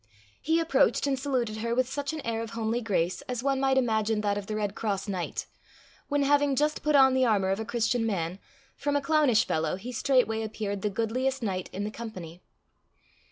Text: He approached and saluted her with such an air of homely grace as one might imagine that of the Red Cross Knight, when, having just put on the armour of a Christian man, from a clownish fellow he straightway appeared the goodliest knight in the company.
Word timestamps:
He 0.41 0.59
approached 0.59 1.05
and 1.05 1.19
saluted 1.19 1.57
her 1.57 1.75
with 1.75 1.87
such 1.87 2.11
an 2.11 2.21
air 2.25 2.41
of 2.41 2.49
homely 2.57 2.81
grace 2.81 3.21
as 3.29 3.43
one 3.43 3.59
might 3.59 3.77
imagine 3.77 4.21
that 4.21 4.35
of 4.35 4.47
the 4.47 4.55
Red 4.55 4.73
Cross 4.73 5.07
Knight, 5.07 5.45
when, 6.07 6.23
having 6.23 6.55
just 6.55 6.81
put 6.81 6.95
on 6.95 7.13
the 7.13 7.25
armour 7.27 7.51
of 7.51 7.59
a 7.59 7.65
Christian 7.65 8.03
man, 8.07 8.39
from 8.75 8.95
a 8.95 9.01
clownish 9.01 9.45
fellow 9.45 9.75
he 9.75 9.91
straightway 9.91 10.41
appeared 10.41 10.81
the 10.81 10.89
goodliest 10.89 11.43
knight 11.43 11.69
in 11.71 11.83
the 11.83 11.91
company. 11.91 12.41